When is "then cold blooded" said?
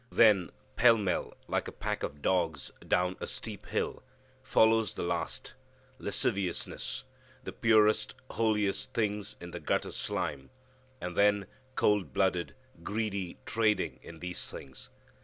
11.15-12.55